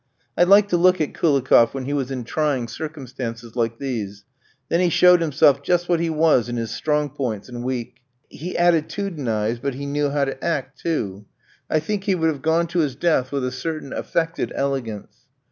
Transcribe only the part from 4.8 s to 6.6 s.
showed himself just what he was in